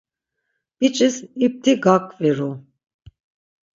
[0.77, 1.15] Biç̌is
[1.45, 2.51] ipti gaǩviru.